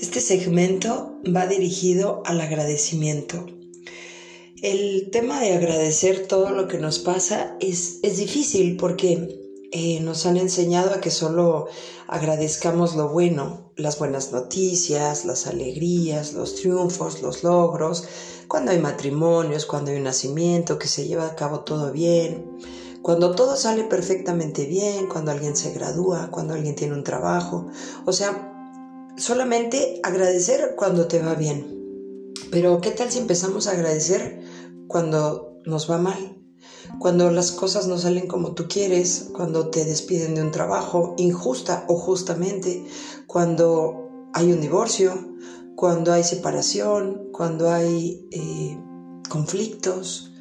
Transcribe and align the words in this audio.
Este 0.00 0.22
segmento 0.22 1.20
va 1.26 1.46
dirigido 1.46 2.22
al 2.24 2.40
agradecimiento. 2.40 3.44
El 4.62 5.10
tema 5.10 5.42
de 5.42 5.52
agradecer 5.52 6.26
todo 6.26 6.48
lo 6.50 6.68
que 6.68 6.78
nos 6.78 7.00
pasa 7.00 7.58
es, 7.60 7.98
es 8.02 8.16
difícil 8.16 8.78
porque 8.78 9.38
eh, 9.72 10.00
nos 10.00 10.24
han 10.24 10.38
enseñado 10.38 10.94
a 10.94 11.02
que 11.02 11.10
solo 11.10 11.68
agradezcamos 12.08 12.96
lo 12.96 13.10
bueno, 13.10 13.74
las 13.76 13.98
buenas 13.98 14.32
noticias, 14.32 15.26
las 15.26 15.46
alegrías, 15.46 16.32
los 16.32 16.54
triunfos, 16.54 17.20
los 17.20 17.44
logros, 17.44 18.04
cuando 18.48 18.70
hay 18.70 18.78
matrimonios, 18.78 19.66
cuando 19.66 19.90
hay 19.90 19.98
un 19.98 20.04
nacimiento, 20.04 20.78
que 20.78 20.88
se 20.88 21.06
lleva 21.06 21.26
a 21.26 21.36
cabo 21.36 21.60
todo 21.60 21.92
bien, 21.92 22.46
cuando 23.02 23.34
todo 23.34 23.54
sale 23.54 23.84
perfectamente 23.84 24.64
bien, 24.64 25.08
cuando 25.08 25.30
alguien 25.30 25.56
se 25.56 25.72
gradúa, 25.72 26.30
cuando 26.30 26.54
alguien 26.54 26.74
tiene 26.74 26.94
un 26.94 27.04
trabajo. 27.04 27.68
O 28.06 28.12
sea, 28.12 28.49
solamente 29.20 30.00
agradecer 30.02 30.74
cuando 30.76 31.06
te 31.06 31.20
va 31.20 31.34
bien. 31.34 32.32
Pero 32.50 32.80
¿qué 32.80 32.90
tal 32.90 33.10
si 33.10 33.18
empezamos 33.18 33.66
a 33.66 33.72
agradecer 33.72 34.40
cuando 34.88 35.58
nos 35.64 35.90
va 35.90 35.98
mal? 35.98 36.36
Cuando 36.98 37.30
las 37.30 37.52
cosas 37.52 37.86
no 37.86 37.98
salen 37.98 38.26
como 38.26 38.54
tú 38.54 38.66
quieres, 38.68 39.28
cuando 39.32 39.68
te 39.68 39.84
despiden 39.84 40.34
de 40.34 40.42
un 40.42 40.50
trabajo 40.50 41.14
injusta 41.18 41.84
o 41.88 41.96
justamente, 41.96 42.84
cuando 43.26 44.28
hay 44.32 44.52
un 44.52 44.60
divorcio, 44.60 45.36
cuando 45.76 46.12
hay 46.12 46.24
separación, 46.24 47.28
cuando 47.32 47.70
hay 47.70 48.26
eh, 48.32 48.78
conflictos, 49.28 50.32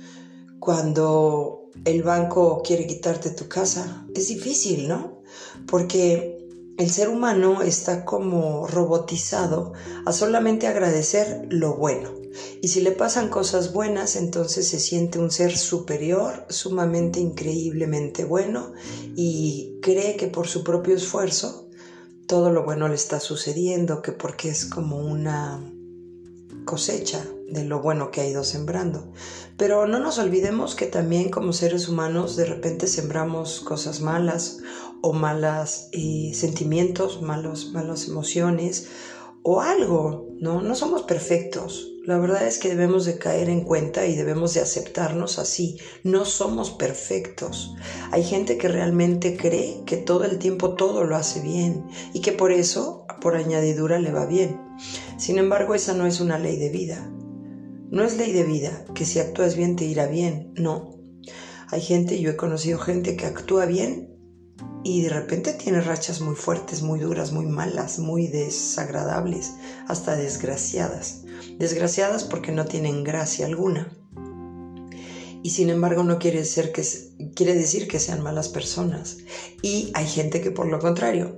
cuando 0.59 1.69
el 1.85 2.03
banco 2.03 2.61
quiere 2.65 2.87
quitarte 2.87 3.29
tu 3.29 3.47
casa. 3.47 4.05
Es 4.15 4.27
difícil, 4.27 4.87
¿no? 4.87 5.21
Porque 5.67 6.38
el 6.79 6.89
ser 6.89 7.09
humano 7.09 7.61
está 7.61 8.05
como 8.05 8.65
robotizado 8.65 9.73
a 10.05 10.13
solamente 10.13 10.65
agradecer 10.65 11.45
lo 11.49 11.75
bueno. 11.75 12.13
Y 12.61 12.69
si 12.69 12.79
le 12.79 12.93
pasan 12.93 13.27
cosas 13.27 13.73
buenas, 13.73 14.15
entonces 14.15 14.69
se 14.69 14.79
siente 14.79 15.19
un 15.19 15.29
ser 15.29 15.57
superior, 15.57 16.45
sumamente 16.47 17.19
increíblemente 17.19 18.23
bueno, 18.23 18.71
y 19.13 19.77
cree 19.81 20.15
que 20.15 20.27
por 20.27 20.47
su 20.47 20.63
propio 20.63 20.95
esfuerzo 20.95 21.67
todo 22.27 22.49
lo 22.49 22.63
bueno 22.63 22.87
le 22.87 22.95
está 22.95 23.19
sucediendo, 23.19 24.01
que 24.01 24.13
porque 24.13 24.47
es 24.47 24.65
como 24.65 24.99
una 24.99 25.61
cosecha 26.63 27.25
de 27.49 27.65
lo 27.65 27.81
bueno 27.81 28.09
que 28.11 28.21
ha 28.21 28.27
ido 28.27 28.45
sembrando. 28.45 29.11
Pero 29.57 29.87
no 29.87 29.99
nos 29.99 30.19
olvidemos 30.19 30.75
que 30.75 30.85
también 30.85 31.29
como 31.29 31.51
seres 31.51 31.89
humanos 31.89 32.37
de 32.37 32.45
repente 32.45 32.87
sembramos 32.87 33.59
cosas 33.59 33.99
malas 33.99 34.59
o 35.01 35.13
malas 35.13 35.89
eh, 35.91 36.31
sentimientos, 36.33 37.21
malos, 37.21 37.71
malas 37.73 38.07
emociones 38.07 38.89
o 39.43 39.61
algo, 39.61 40.29
¿no? 40.39 40.61
No 40.61 40.75
somos 40.75 41.03
perfectos. 41.03 41.93
La 42.05 42.17
verdad 42.17 42.47
es 42.47 42.57
que 42.57 42.69
debemos 42.69 43.05
de 43.05 43.17
caer 43.17 43.49
en 43.49 43.61
cuenta 43.61 44.05
y 44.07 44.15
debemos 44.15 44.53
de 44.53 44.61
aceptarnos 44.61 45.37
así. 45.37 45.77
No 46.03 46.25
somos 46.25 46.71
perfectos. 46.71 47.75
Hay 48.11 48.23
gente 48.23 48.57
que 48.57 48.67
realmente 48.67 49.37
cree 49.37 49.83
que 49.85 49.97
todo 49.97 50.23
el 50.23 50.39
tiempo 50.39 50.73
todo 50.73 51.03
lo 51.03 51.15
hace 51.15 51.41
bien 51.41 51.85
y 52.13 52.21
que 52.21 52.31
por 52.31 52.51
eso, 52.51 53.05
por 53.21 53.35
añadidura, 53.35 53.99
le 53.99 54.11
va 54.11 54.25
bien. 54.25 54.59
Sin 55.17 55.37
embargo, 55.37 55.75
esa 55.75 55.93
no 55.93 56.07
es 56.07 56.19
una 56.19 56.39
ley 56.39 56.57
de 56.57 56.69
vida. 56.69 57.11
No 57.91 58.03
es 58.03 58.17
ley 58.17 58.31
de 58.31 58.43
vida 58.43 58.85
que 58.95 59.05
si 59.05 59.19
actúas 59.19 59.55
bien 59.55 59.75
te 59.75 59.85
irá 59.85 60.07
bien. 60.07 60.51
No. 60.55 60.95
Hay 61.69 61.81
gente, 61.81 62.19
yo 62.19 62.31
he 62.31 62.35
conocido 62.35 62.79
gente 62.79 63.15
que 63.15 63.27
actúa 63.27 63.65
bien 63.65 64.18
y 64.83 65.01
de 65.01 65.09
repente 65.09 65.53
tiene 65.53 65.81
rachas 65.81 66.21
muy 66.21 66.35
fuertes, 66.35 66.81
muy 66.81 66.99
duras, 66.99 67.31
muy 67.31 67.45
malas, 67.45 67.99
muy 67.99 68.27
desagradables, 68.27 69.55
hasta 69.87 70.15
desgraciadas. 70.15 71.23
Desgraciadas 71.57 72.23
porque 72.23 72.51
no 72.51 72.65
tienen 72.65 73.03
gracia 73.03 73.45
alguna. 73.45 73.95
Y 75.41 75.51
sin 75.51 75.69
embargo 75.69 76.03
no 76.03 76.19
quiere, 76.19 76.43
ser 76.45 76.71
que, 76.71 76.83
quiere 77.35 77.55
decir 77.55 77.87
que 77.87 77.99
sean 77.99 78.21
malas 78.21 78.49
personas. 78.49 79.17
Y 79.61 79.91
hay 79.93 80.07
gente 80.07 80.41
que 80.41 80.51
por 80.51 80.67
lo 80.67 80.79
contrario 80.79 81.37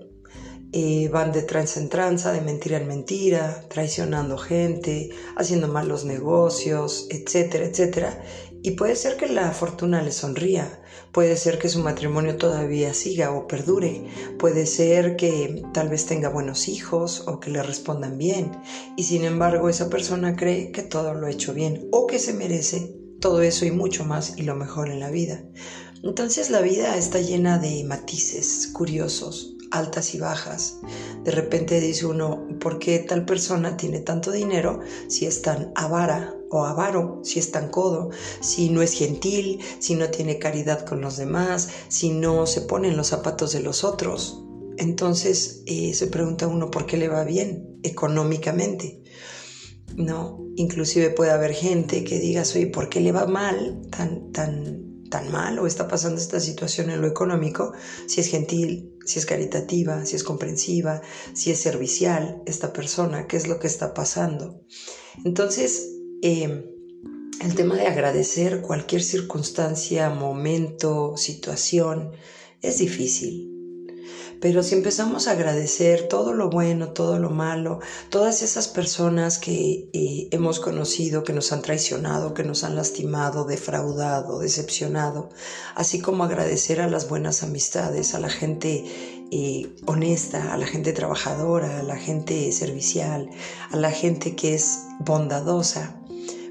eh, 0.74 1.10
van 1.10 1.32
de 1.32 1.44
tranza 1.44 1.80
en 1.80 1.90
tranza, 1.90 2.32
de 2.32 2.42
mentira 2.42 2.78
en 2.78 2.88
mentira, 2.88 3.66
traicionando 3.70 4.38
gente, 4.38 5.10
haciendo 5.36 5.68
malos 5.68 6.06
negocios, 6.06 7.08
etcétera, 7.10 7.66
etcétera. 7.66 8.24
Y 8.64 8.72
puede 8.72 8.96
ser 8.96 9.18
que 9.18 9.28
la 9.28 9.52
fortuna 9.52 10.02
le 10.02 10.12
sonría, 10.12 10.81
puede 11.12 11.38
ser 11.38 11.60
que 11.60 11.70
su 11.70 11.80
matrimonio 11.80 12.38
todavía 12.38 12.94
siga 12.94 13.32
o 13.32 13.48
perdure, 13.48 14.06
puede 14.40 14.66
ser 14.66 15.16
que 15.16 15.64
tal 15.74 15.90
vez 15.90 16.06
tenga 16.06 16.30
buenos 16.30 16.68
hijos 16.68 17.24
o 17.28 17.40
que 17.40 17.52
le 17.52 17.64
respondan 17.64 18.18
bien, 18.18 18.52
y 18.98 19.04
sin 19.04 19.24
embargo 19.24 19.70
esa 19.70 19.90
persona 19.90 20.36
cree 20.36 20.72
que 20.72 20.84
todo 20.84 21.14
lo 21.14 21.28
ha 21.28 21.32
hecho 21.32 21.54
bien 21.54 21.88
o 21.92 22.08
que 22.08 22.20
se 22.20 22.34
merece 22.34 22.96
todo 23.20 23.42
eso 23.42 23.66
y 23.66 23.72
mucho 23.72 24.04
más 24.04 24.38
y 24.38 24.44
lo 24.44 24.56
mejor 24.56 24.90
en 24.90 25.00
la 25.00 25.10
vida. 25.10 25.44
Entonces 26.04 26.50
la 26.50 26.62
vida 26.62 26.98
está 26.98 27.20
llena 27.20 27.60
de 27.60 27.84
matices 27.84 28.68
curiosos, 28.74 29.51
altas 29.72 30.14
y 30.14 30.20
bajas. 30.20 30.78
De 31.24 31.32
repente 31.32 31.80
dice 31.80 32.06
uno, 32.06 32.48
¿por 32.60 32.80
qué 32.80 33.00
tal 33.00 33.26
persona 33.26 33.78
tiene 33.78 34.00
tanto 34.00 34.32
dinero 34.32 34.80
si 35.08 35.26
es 35.26 35.42
tan 35.42 35.72
avara 35.76 36.36
o 36.50 36.66
avaro, 36.66 37.22
si 37.24 37.40
es 37.40 37.52
tan 37.52 37.70
codo, 37.70 38.10
si 38.42 38.70
no 38.70 38.82
es 38.82 38.94
gentil, 38.94 39.60
si 39.80 39.96
no 39.96 40.10
tiene 40.10 40.38
caridad 40.40 40.86
con 40.86 41.02
los 41.02 41.18
demás, 41.18 41.70
si 41.88 42.10
no 42.12 42.46
se 42.46 42.62
pone 42.62 42.90
en 42.90 42.98
los 42.98 43.08
zapatos 43.08 43.52
de 43.54 43.62
los 43.62 43.84
otros? 43.84 44.44
Entonces 44.78 45.64
eh, 45.66 45.94
se 45.94 46.08
pregunta 46.08 46.48
uno 46.48 46.70
por 46.70 46.86
qué 46.86 46.98
le 46.98 47.08
va 47.08 47.24
bien 47.24 47.80
económicamente. 47.84 49.02
No, 49.96 50.40
inclusive 50.56 51.10
puede 51.10 51.32
haber 51.32 51.54
gente 51.54 52.04
que 52.04 52.20
diga, 52.20 52.44
oye, 52.56 52.68
¿por 52.68 52.90
qué 52.90 53.02
le 53.02 53.12
va 53.12 53.26
mal 53.26 53.82
tan, 53.90 54.32
tan 54.32 54.92
tan 55.12 55.30
mal 55.30 55.60
o 55.60 55.68
está 55.68 55.88
pasando 55.88 56.20
esta 56.20 56.40
situación 56.40 56.90
en 56.90 57.02
lo 57.02 57.08
económico, 57.08 57.74
si 58.08 58.22
es 58.22 58.28
gentil, 58.28 58.96
si 59.12 59.20
es 59.20 59.26
caritativa, 59.26 60.06
si 60.06 60.16
es 60.16 60.24
comprensiva, 60.24 61.02
si 61.34 61.52
es 61.52 61.60
servicial 61.60 62.42
esta 62.46 62.74
persona, 62.74 63.28
qué 63.28 63.38
es 63.38 63.48
lo 63.48 63.60
que 63.60 63.68
está 63.68 63.94
pasando. 63.94 64.62
Entonces, 65.26 65.92
em, 66.22 66.66
el 67.42 67.56
tema 67.56 67.76
de 67.76 67.88
agradecer 67.88 68.62
cualquier 68.62 69.02
circunstancia, 69.04 70.10
momento, 70.10 71.18
situación, 71.18 72.12
es 72.62 72.78
difícil. 72.78 73.51
Pero 74.42 74.64
si 74.64 74.74
empezamos 74.74 75.28
a 75.28 75.34
agradecer 75.34 76.08
todo 76.08 76.34
lo 76.34 76.50
bueno, 76.50 76.90
todo 76.90 77.20
lo 77.20 77.30
malo, 77.30 77.80
todas 78.10 78.42
esas 78.42 78.68
personas 78.68 79.38
que 79.38 79.88
eh, 79.94 80.30
hemos 80.32 80.60
conocido, 80.60 81.24
que 81.24 81.32
nos 81.32 81.52
han 81.52 81.62
traicionado, 81.62 82.34
que 82.34 82.44
nos 82.44 82.64
han 82.64 82.76
lastimado, 82.76 83.46
defraudado, 83.46 84.40
decepcionado, 84.40 85.30
así 85.76 86.00
como 86.00 86.24
agradecer 86.24 86.82
a 86.82 86.90
las 86.90 87.08
buenas 87.08 87.44
amistades, 87.44 88.16
a 88.16 88.20
la 88.20 88.30
gente 88.30 88.84
eh, 89.32 89.76
honesta, 89.86 90.52
a 90.52 90.58
la 90.58 90.66
gente 90.66 90.92
trabajadora, 90.92 91.80
a 91.80 91.84
la 91.84 91.98
gente 91.98 92.52
servicial, 92.52 93.30
a 93.70 93.78
la 93.78 93.92
gente 93.92 94.36
que 94.36 94.56
es 94.56 94.80
bondadosa, 95.00 96.02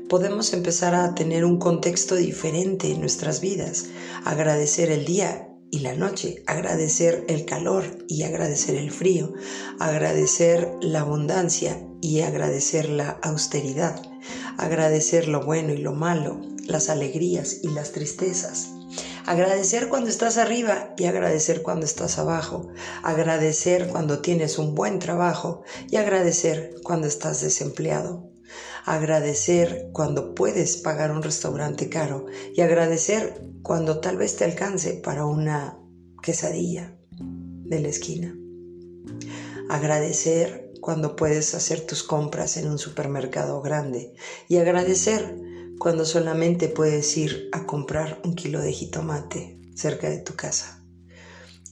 podemos 0.08 0.52
empezar 0.52 0.94
a 0.94 1.16
tener 1.16 1.44
un 1.44 1.58
contexto 1.58 2.14
diferente 2.14 2.92
en 2.92 3.00
nuestras 3.00 3.40
vidas, 3.40 3.86
agradecer 4.24 4.92
el 4.92 5.04
día 5.04 5.49
y 5.70 5.80
la 5.80 5.94
noche, 5.94 6.42
agradecer 6.46 7.24
el 7.28 7.44
calor 7.44 8.04
y 8.08 8.22
agradecer 8.24 8.74
el 8.74 8.90
frío, 8.90 9.32
agradecer 9.78 10.72
la 10.80 11.00
abundancia 11.00 11.82
y 12.00 12.20
agradecer 12.20 12.88
la 12.88 13.18
austeridad, 13.22 14.02
agradecer 14.58 15.28
lo 15.28 15.42
bueno 15.42 15.72
y 15.72 15.78
lo 15.78 15.92
malo, 15.92 16.40
las 16.66 16.88
alegrías 16.88 17.58
y 17.62 17.68
las 17.68 17.92
tristezas. 17.92 18.70
Agradecer 19.26 19.88
cuando 19.88 20.10
estás 20.10 20.38
arriba 20.38 20.94
y 20.96 21.04
agradecer 21.04 21.62
cuando 21.62 21.86
estás 21.86 22.18
abajo. 22.18 22.68
Agradecer 23.02 23.88
cuando 23.88 24.20
tienes 24.20 24.58
un 24.58 24.74
buen 24.74 24.98
trabajo 24.98 25.62
y 25.88 25.96
agradecer 25.96 26.74
cuando 26.82 27.06
estás 27.06 27.40
desempleado 27.40 28.29
agradecer 28.84 29.90
cuando 29.92 30.34
puedes 30.34 30.76
pagar 30.76 31.10
un 31.10 31.22
restaurante 31.22 31.88
caro 31.88 32.26
y 32.54 32.60
agradecer 32.60 33.42
cuando 33.62 34.00
tal 34.00 34.16
vez 34.16 34.36
te 34.36 34.44
alcance 34.44 34.94
para 34.94 35.24
una 35.24 35.78
quesadilla 36.22 36.96
de 37.20 37.80
la 37.80 37.88
esquina. 37.88 38.36
Agradecer 39.68 40.72
cuando 40.80 41.14
puedes 41.14 41.54
hacer 41.54 41.86
tus 41.86 42.02
compras 42.02 42.56
en 42.56 42.68
un 42.68 42.78
supermercado 42.78 43.60
grande 43.60 44.14
y 44.48 44.56
agradecer 44.56 45.36
cuando 45.78 46.04
solamente 46.04 46.68
puedes 46.68 47.16
ir 47.16 47.48
a 47.52 47.66
comprar 47.66 48.20
un 48.24 48.34
kilo 48.34 48.60
de 48.60 48.72
jitomate 48.72 49.58
cerca 49.74 50.10
de 50.10 50.18
tu 50.18 50.34
casa. 50.34 50.84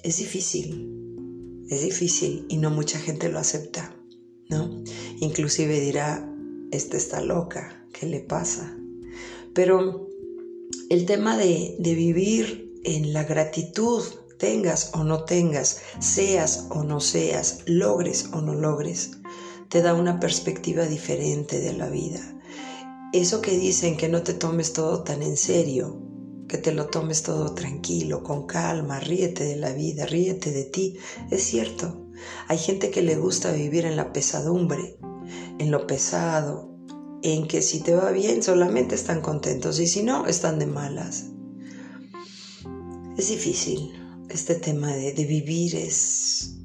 Es 0.02 0.18
difícil, 0.18 1.66
es 1.68 1.82
difícil 1.82 2.46
y 2.48 2.58
no 2.58 2.70
mucha 2.70 2.98
gente 2.98 3.28
lo 3.28 3.38
acepta, 3.38 3.94
¿no? 4.48 4.82
Inclusive 5.20 5.80
dirá, 5.80 6.26
esta 6.70 6.96
está 6.96 7.20
loca, 7.20 7.86
¿qué 7.92 8.06
le 8.06 8.20
pasa? 8.20 8.76
Pero 9.54 10.08
el 10.90 11.06
tema 11.06 11.36
de, 11.36 11.76
de 11.78 11.94
vivir 11.94 12.72
en 12.84 13.12
la 13.12 13.24
gratitud, 13.24 14.02
tengas 14.38 14.92
o 14.94 15.04
no 15.04 15.24
tengas, 15.24 15.80
seas 15.98 16.66
o 16.70 16.84
no 16.84 17.00
seas, 17.00 17.60
logres 17.66 18.30
o 18.32 18.40
no 18.40 18.54
logres, 18.54 19.10
te 19.68 19.82
da 19.82 19.94
una 19.94 20.20
perspectiva 20.20 20.86
diferente 20.86 21.60
de 21.60 21.72
la 21.72 21.88
vida. 21.88 22.20
Eso 23.12 23.40
que 23.40 23.56
dicen 23.56 23.96
que 23.96 24.08
no 24.08 24.22
te 24.22 24.34
tomes 24.34 24.72
todo 24.72 25.02
tan 25.02 25.22
en 25.22 25.36
serio, 25.36 26.02
que 26.48 26.58
te 26.58 26.72
lo 26.72 26.86
tomes 26.86 27.22
todo 27.22 27.54
tranquilo, 27.54 28.22
con 28.22 28.46
calma, 28.46 29.00
ríete 29.00 29.44
de 29.44 29.56
la 29.56 29.72
vida, 29.72 30.06
ríete 30.06 30.50
de 30.50 30.64
ti, 30.64 30.98
es 31.30 31.42
cierto. 31.42 32.06
Hay 32.48 32.58
gente 32.58 32.90
que 32.90 33.02
le 33.02 33.16
gusta 33.16 33.52
vivir 33.52 33.84
en 33.84 33.96
la 33.96 34.12
pesadumbre, 34.12 34.96
en 35.58 35.70
lo 35.70 35.86
pesado, 35.86 36.78
en 37.22 37.48
que 37.48 37.62
si 37.62 37.80
te 37.80 37.94
va 37.94 38.10
bien 38.10 38.42
solamente 38.42 38.94
están 38.94 39.20
contentos 39.20 39.80
y 39.80 39.86
si 39.86 40.02
no, 40.02 40.26
están 40.26 40.58
de 40.58 40.66
malas. 40.66 41.26
Es 43.16 43.28
difícil, 43.28 43.92
este 44.28 44.54
tema 44.54 44.94
de, 44.94 45.12
vivir 45.12 45.74
es 45.74 46.56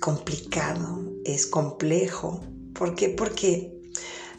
complicado, 0.00 1.12
es 1.24 1.46
complejo. 1.46 2.40
¿Por 2.74 2.94
qué? 2.94 3.08
Porque 3.10 3.80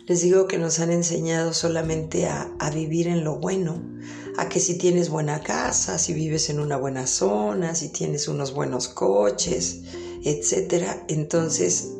les 0.08 0.22
digo 0.22 0.48
que 0.48 0.58
nos 0.58 0.80
han 0.80 0.92
enseñado 0.92 1.54
solamente 1.54 2.28
a, 2.28 2.54
a, 2.60 2.70
vivir 2.72 3.08
en 3.08 3.24
lo 3.24 3.40
bueno, 3.40 3.82
a 4.38 4.50
que 4.50 4.60
si 4.60 4.78
tienes 4.78 5.10
buena 5.10 5.42
casa, 5.42 5.98
si 5.98 6.14
vives 6.14 6.50
en 6.50 6.60
una 6.60 6.76
buena 6.76 7.08
zona, 7.08 7.76
si 7.76 7.90
tienes 7.90 8.28
unos 8.28 8.54
buenos 8.54 8.90
coches, 8.90 9.84
etcétera, 10.24 11.06
entonces 11.08 11.94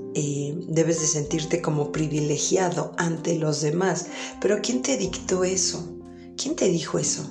debes 0.68 1.00
de 1.02 1.08
sentirte 1.08 1.62
como 1.62 1.92
privilegiado 1.92 2.94
ante 2.98 3.36
los 3.36 3.62
demás. 3.62 4.06
Pero 4.42 4.60
¿quién 4.62 4.82
te 4.82 4.98
dictó 4.98 5.44
eso? 5.44 5.98
¿Quién 6.38 6.56
te 6.56 6.70
dijo 6.70 7.00
eso? 7.00 7.30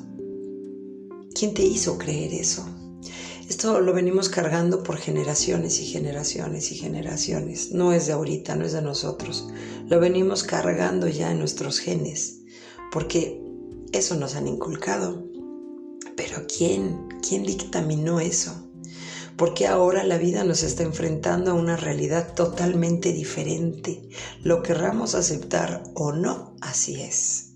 ¿Quién 1.35 1.55
te 1.55 1.63
hizo 1.63 1.99
creer 1.99 2.35
eso? 2.35 2.67
Esto 3.49 3.81
lo 3.81 3.95
venimos 3.95 4.29
cargando 4.29 4.83
por 4.83 4.99
generaciones 4.99 5.81
y 5.81 5.87
generaciones 5.87 6.71
y 6.71 6.75
generaciones. 6.75 7.71
No 7.71 7.95
es 7.95 8.07
de 8.07 8.13
ahorita, 8.13 8.55
no 8.57 8.67
es 8.67 8.73
de 8.73 8.83
nosotros. 8.83 9.49
Lo 9.87 9.99
venimos 9.99 10.43
cargando 10.43 11.09
ya 11.09 11.31
en 11.31 11.39
nuestros 11.39 11.79
genes, 11.79 12.41
porque 12.93 13.41
eso 13.93 14.17
nos 14.17 14.35
han 14.35 14.47
inculcado. 14.47 15.25
Pero 16.15 16.47
¿quién? 16.47 17.09
¿Quién 17.27 17.45
dictaminó 17.45 18.21
eso? 18.21 18.68
Porque 19.39 19.69
ahora 19.69 20.03
la 20.03 20.19
vida 20.19 20.43
nos 20.43 20.65
está 20.65 20.83
enfrentando 20.83 21.53
a 21.53 21.55
una 21.55 21.77
realidad 21.77 22.35
totalmente 22.35 23.13
diferente. 23.13 24.09
Lo 24.43 24.63
querramos 24.63 25.15
aceptar 25.15 25.85
o 25.95 26.13
no, 26.13 26.57
así 26.61 27.01
es. 27.01 27.53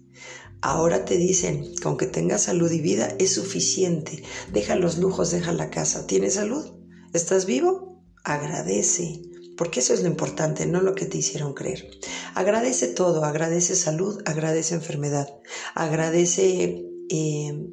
Ahora 0.61 1.05
te 1.05 1.17
dicen, 1.17 1.75
con 1.83 1.97
que 1.97 2.07
tengas 2.07 2.43
salud 2.43 2.71
y 2.71 2.81
vida 2.81 3.09
es 3.19 3.35
suficiente. 3.35 4.23
Deja 4.53 4.77
los 4.77 4.99
lujos, 4.99 5.33
deja 5.33 5.51
la 5.51 5.71
casa. 5.71 6.07
¿Tienes 6.07 6.35
salud? 6.35 6.73
¿Estás 7.13 7.47
vivo? 7.47 8.01
Agradece, 8.23 9.21
porque 9.57 9.81
eso 9.81 9.93
es 9.93 10.03
lo 10.03 10.07
importante, 10.07 10.67
no 10.67 10.83
lo 10.83 10.95
que 10.95 11.07
te 11.07 11.19
hicieron 11.19 11.53
creer. 11.53 11.91
Agradece 12.37 12.87
todo, 12.87 13.25
agradece 13.25 13.75
salud, 13.75 14.23
agradece 14.25 14.77
enfermedad, 14.77 15.27
agradece 15.75 16.87
eh, 17.11 17.67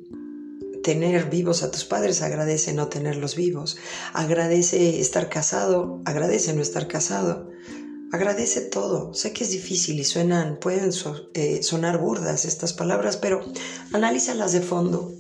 tener 0.83 1.29
vivos 1.29 1.63
a 1.63 1.71
tus 1.71 1.85
padres, 1.85 2.21
agradece 2.21 2.73
no 2.73 2.87
tenerlos 2.87 3.35
vivos, 3.35 3.77
agradece 4.13 4.99
estar 4.99 5.29
casado, 5.29 6.01
agradece 6.05 6.53
no 6.53 6.61
estar 6.61 6.87
casado, 6.87 7.49
agradece 8.11 8.61
todo. 8.61 9.13
Sé 9.13 9.33
que 9.33 9.43
es 9.43 9.51
difícil 9.51 9.99
y 9.99 10.03
suenan, 10.03 10.59
pueden 10.59 10.91
eh, 11.33 11.63
sonar 11.63 11.99
burdas 11.99 12.45
estas 12.45 12.73
palabras, 12.73 13.17
pero 13.17 13.41
analízalas 13.93 14.51
de 14.51 14.61
fondo, 14.61 15.13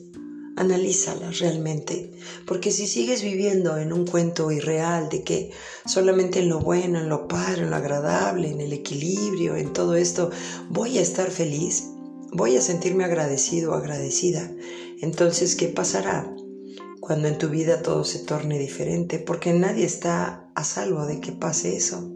analízalas 0.55 1.39
realmente, 1.39 2.11
porque 2.45 2.71
si 2.71 2.85
sigues 2.85 3.21
viviendo 3.21 3.77
en 3.77 3.93
un 3.93 4.05
cuento 4.05 4.51
irreal 4.51 5.07
de 5.09 5.23
que 5.23 5.51
solamente 5.85 6.39
en 6.39 6.49
lo 6.49 6.59
bueno, 6.59 6.99
en 6.99 7.07
lo 7.07 7.27
padre, 7.27 7.63
en 7.63 7.69
lo 7.69 7.77
agradable, 7.77 8.49
en 8.49 8.59
el 8.59 8.73
equilibrio, 8.73 9.55
en 9.55 9.71
todo 9.71 9.95
esto, 9.95 10.31
voy 10.69 10.97
a 10.97 11.01
estar 11.01 11.31
feliz, 11.31 11.85
voy 12.33 12.57
a 12.57 12.61
sentirme 12.61 13.05
agradecido 13.05 13.71
o 13.71 13.75
agradecida. 13.75 14.51
Entonces, 15.01 15.55
¿qué 15.55 15.67
pasará 15.67 16.29
cuando 16.99 17.27
en 17.27 17.37
tu 17.37 17.49
vida 17.49 17.81
todo 17.81 18.03
se 18.03 18.19
torne 18.19 18.59
diferente? 18.59 19.19
Porque 19.19 19.53
nadie 19.53 19.85
está 19.85 20.49
a 20.55 20.63
salvo 20.63 21.05
de 21.05 21.19
que 21.19 21.31
pase 21.31 21.75
eso. 21.75 22.11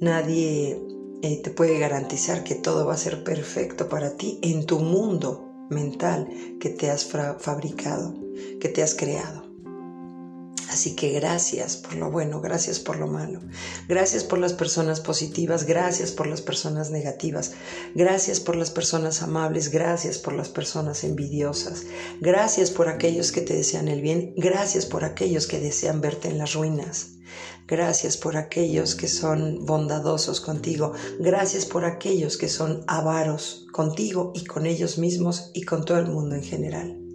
Nadie 0.00 0.78
eh, 1.22 1.40
te 1.42 1.50
puede 1.50 1.78
garantizar 1.78 2.44
que 2.44 2.54
todo 2.54 2.86
va 2.86 2.94
a 2.94 2.98
ser 2.98 3.24
perfecto 3.24 3.88
para 3.88 4.16
ti 4.16 4.38
en 4.42 4.64
tu 4.64 4.78
mundo 4.78 5.66
mental 5.70 6.28
que 6.60 6.70
te 6.70 6.90
has 6.90 7.04
fabricado, 7.06 8.14
que 8.60 8.68
te 8.68 8.82
has 8.82 8.94
creado. 8.94 9.47
Así 10.70 10.94
que 10.94 11.10
gracias 11.10 11.76
por 11.76 11.94
lo 11.94 12.10
bueno, 12.10 12.40
gracias 12.40 12.78
por 12.78 12.98
lo 12.98 13.06
malo, 13.06 13.40
gracias 13.88 14.22
por 14.22 14.38
las 14.38 14.52
personas 14.52 15.00
positivas, 15.00 15.64
gracias 15.64 16.12
por 16.12 16.26
las 16.26 16.42
personas 16.42 16.90
negativas, 16.90 17.52
gracias 17.94 18.38
por 18.40 18.54
las 18.54 18.70
personas 18.70 19.22
amables, 19.22 19.70
gracias 19.70 20.18
por 20.18 20.34
las 20.34 20.48
personas 20.48 21.04
envidiosas, 21.04 21.84
gracias 22.20 22.70
por 22.70 22.88
aquellos 22.88 23.32
que 23.32 23.40
te 23.40 23.54
desean 23.54 23.88
el 23.88 24.02
bien, 24.02 24.34
gracias 24.36 24.84
por 24.84 25.04
aquellos 25.04 25.46
que 25.46 25.58
desean 25.58 26.00
verte 26.00 26.28
en 26.28 26.38
las 26.38 26.54
ruinas. 26.54 27.12
Gracias 27.66 28.16
por 28.16 28.38
aquellos 28.38 28.94
que 28.94 29.08
son 29.08 29.66
bondadosos 29.66 30.40
contigo. 30.40 30.94
Gracias 31.20 31.66
por 31.66 31.84
aquellos 31.84 32.38
que 32.38 32.48
son 32.48 32.82
avaros 32.86 33.66
contigo 33.72 34.32
y 34.34 34.46
con 34.46 34.64
ellos 34.64 34.96
mismos 34.96 35.50
y 35.52 35.62
con 35.64 35.84
todo 35.84 35.98
el 35.98 36.06
mundo 36.06 36.34
en 36.34 36.42
general. 36.42 37.07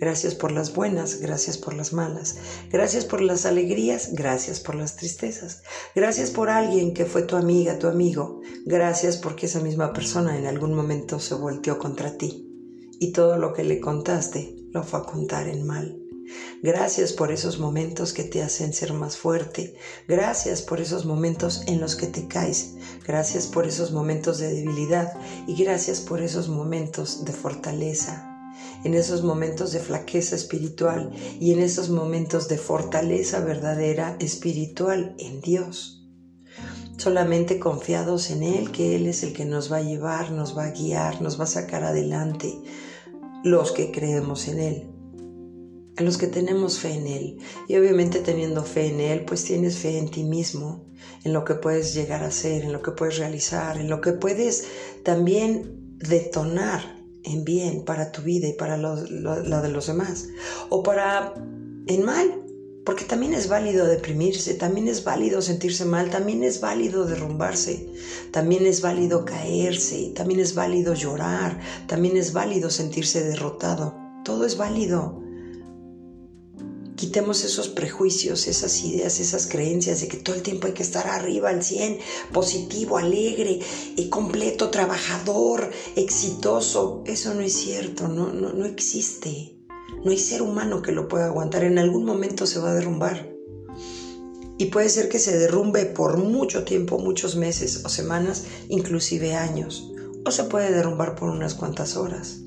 Gracias 0.00 0.34
por 0.34 0.50
las 0.50 0.72
buenas, 0.72 1.20
gracias 1.20 1.58
por 1.58 1.74
las 1.74 1.92
malas. 1.92 2.36
Gracias 2.70 3.04
por 3.04 3.20
las 3.20 3.44
alegrías, 3.44 4.14
gracias 4.14 4.58
por 4.58 4.74
las 4.74 4.96
tristezas. 4.96 5.62
Gracias 5.94 6.30
por 6.30 6.48
alguien 6.48 6.94
que 6.94 7.04
fue 7.04 7.22
tu 7.22 7.36
amiga, 7.36 7.78
tu 7.78 7.86
amigo. 7.86 8.40
Gracias 8.64 9.18
porque 9.18 9.44
esa 9.44 9.60
misma 9.60 9.92
persona 9.92 10.38
en 10.38 10.46
algún 10.46 10.72
momento 10.72 11.20
se 11.20 11.34
volteó 11.34 11.78
contra 11.78 12.16
ti. 12.16 12.46
Y 12.98 13.12
todo 13.12 13.36
lo 13.36 13.52
que 13.52 13.62
le 13.62 13.78
contaste 13.78 14.56
lo 14.70 14.84
fue 14.84 15.00
a 15.00 15.02
contar 15.02 15.48
en 15.48 15.66
mal. 15.66 15.98
Gracias 16.62 17.12
por 17.12 17.30
esos 17.30 17.58
momentos 17.58 18.14
que 18.14 18.24
te 18.24 18.42
hacen 18.42 18.72
ser 18.72 18.94
más 18.94 19.18
fuerte. 19.18 19.74
Gracias 20.08 20.62
por 20.62 20.80
esos 20.80 21.04
momentos 21.04 21.62
en 21.66 21.78
los 21.78 21.94
que 21.94 22.06
te 22.06 22.26
caes. 22.26 22.76
Gracias 23.06 23.46
por 23.46 23.66
esos 23.66 23.92
momentos 23.92 24.38
de 24.38 24.54
debilidad 24.54 25.12
y 25.46 25.62
gracias 25.62 26.00
por 26.00 26.22
esos 26.22 26.48
momentos 26.48 27.26
de 27.26 27.32
fortaleza 27.32 28.29
en 28.84 28.94
esos 28.94 29.22
momentos 29.22 29.72
de 29.72 29.80
flaqueza 29.80 30.36
espiritual 30.36 31.10
y 31.38 31.52
en 31.52 31.60
esos 31.60 31.90
momentos 31.90 32.48
de 32.48 32.58
fortaleza 32.58 33.40
verdadera 33.40 34.16
espiritual 34.20 35.14
en 35.18 35.40
Dios. 35.40 36.08
Solamente 36.96 37.58
confiados 37.58 38.30
en 38.30 38.42
Él, 38.42 38.72
que 38.72 38.96
Él 38.96 39.06
es 39.06 39.22
el 39.22 39.32
que 39.32 39.44
nos 39.44 39.72
va 39.72 39.78
a 39.78 39.82
llevar, 39.82 40.32
nos 40.32 40.56
va 40.56 40.64
a 40.64 40.70
guiar, 40.70 41.22
nos 41.22 41.40
va 41.40 41.44
a 41.44 41.48
sacar 41.48 41.82
adelante, 41.82 42.58
los 43.42 43.72
que 43.72 43.90
creemos 43.90 44.48
en 44.48 44.60
Él 44.60 44.90
los 46.04 46.18
que 46.18 46.26
tenemos 46.26 46.78
fe 46.78 46.94
en 46.94 47.06
Él. 47.06 47.38
Y 47.68 47.76
obviamente 47.76 48.20
teniendo 48.20 48.64
fe 48.64 48.86
en 48.86 49.00
Él, 49.00 49.24
pues 49.24 49.44
tienes 49.44 49.78
fe 49.78 49.98
en 49.98 50.10
ti 50.10 50.24
mismo, 50.24 50.86
en 51.24 51.32
lo 51.32 51.44
que 51.44 51.54
puedes 51.54 51.94
llegar 51.94 52.22
a 52.22 52.30
ser, 52.30 52.64
en 52.64 52.72
lo 52.72 52.82
que 52.82 52.92
puedes 52.92 53.18
realizar, 53.18 53.78
en 53.78 53.88
lo 53.88 54.00
que 54.00 54.12
puedes 54.12 54.66
también 55.04 55.96
detonar 55.98 56.99
en 57.24 57.44
bien 57.44 57.84
para 57.84 58.12
tu 58.12 58.22
vida 58.22 58.48
y 58.48 58.54
para 58.54 58.76
la 58.76 59.62
de 59.62 59.68
los 59.68 59.86
demás. 59.86 60.28
O 60.68 60.82
para 60.82 61.34
en 61.86 62.04
mal, 62.04 62.44
porque 62.84 63.04
también 63.04 63.34
es 63.34 63.48
válido 63.48 63.86
deprimirse, 63.86 64.54
también 64.54 64.88
es 64.88 65.04
válido 65.04 65.42
sentirse 65.42 65.84
mal, 65.84 66.10
también 66.10 66.42
es 66.42 66.60
válido 66.60 67.06
derrumbarse, 67.06 67.86
también 68.30 68.66
es 68.66 68.80
válido 68.80 69.24
caerse, 69.24 70.12
también 70.14 70.40
es 70.40 70.54
válido 70.54 70.94
llorar, 70.94 71.60
también 71.86 72.16
es 72.16 72.32
válido 72.32 72.70
sentirse 72.70 73.22
derrotado. 73.22 73.94
Todo 74.24 74.44
es 74.46 74.56
válido. 74.56 75.22
Quitemos 77.00 77.44
esos 77.44 77.70
prejuicios, 77.70 78.46
esas 78.46 78.84
ideas, 78.84 79.20
esas 79.20 79.46
creencias 79.46 80.02
de 80.02 80.08
que 80.08 80.18
todo 80.18 80.36
el 80.36 80.42
tiempo 80.42 80.66
hay 80.66 80.74
que 80.74 80.82
estar 80.82 81.06
arriba 81.06 81.48
al 81.48 81.62
100, 81.62 81.98
positivo, 82.30 82.98
alegre, 82.98 83.58
y 83.96 84.10
completo, 84.10 84.68
trabajador, 84.68 85.70
exitoso. 85.96 87.02
Eso 87.06 87.32
no 87.32 87.40
es 87.40 87.54
cierto, 87.54 88.06
no, 88.06 88.34
no, 88.34 88.52
no 88.52 88.66
existe. 88.66 89.56
No 90.04 90.10
hay 90.10 90.18
ser 90.18 90.42
humano 90.42 90.82
que 90.82 90.92
lo 90.92 91.08
pueda 91.08 91.24
aguantar. 91.24 91.64
En 91.64 91.78
algún 91.78 92.04
momento 92.04 92.46
se 92.46 92.58
va 92.58 92.72
a 92.72 92.74
derrumbar. 92.74 93.32
Y 94.58 94.66
puede 94.66 94.90
ser 94.90 95.08
que 95.08 95.18
se 95.18 95.38
derrumbe 95.38 95.86
por 95.86 96.18
mucho 96.18 96.64
tiempo, 96.64 96.98
muchos 96.98 97.34
meses 97.34 97.82
o 97.82 97.88
semanas, 97.88 98.44
inclusive 98.68 99.36
años. 99.36 99.90
O 100.26 100.30
se 100.30 100.44
puede 100.44 100.70
derrumbar 100.70 101.14
por 101.14 101.30
unas 101.30 101.54
cuantas 101.54 101.96
horas. 101.96 102.42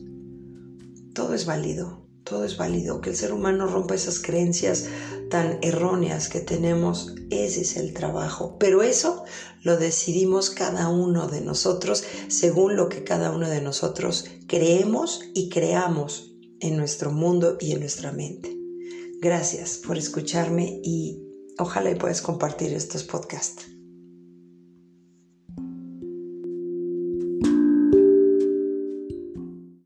Todo 1.15 1.33
es 1.33 1.47
válido. 1.47 2.02
Todo 2.23 2.45
es 2.45 2.55
válido, 2.55 3.01
que 3.01 3.09
el 3.09 3.15
ser 3.15 3.33
humano 3.33 3.67
rompa 3.67 3.95
esas 3.95 4.19
creencias 4.19 4.85
tan 5.29 5.59
erróneas 5.61 6.29
que 6.29 6.39
tenemos, 6.39 7.13
ese 7.29 7.61
es 7.61 7.75
el 7.75 7.93
trabajo. 7.93 8.57
Pero 8.59 8.81
eso 8.81 9.23
lo 9.61 9.77
decidimos 9.77 10.49
cada 10.49 10.89
uno 10.89 11.27
de 11.27 11.41
nosotros 11.41 12.03
según 12.29 12.75
lo 12.75 12.87
que 12.87 13.03
cada 13.03 13.31
uno 13.31 13.49
de 13.49 13.61
nosotros 13.61 14.25
creemos 14.47 15.19
y 15.33 15.49
creamos 15.49 16.33
en 16.59 16.77
nuestro 16.77 17.11
mundo 17.11 17.57
y 17.59 17.73
en 17.73 17.81
nuestra 17.81 18.11
mente. 18.11 18.55
Gracias 19.19 19.77
por 19.77 19.97
escucharme 19.97 20.79
y 20.83 21.19
ojalá 21.57 21.91
y 21.91 21.95
puedas 21.95 22.21
compartir 22.21 22.73
estos 22.73 23.03
podcasts. 23.03 23.72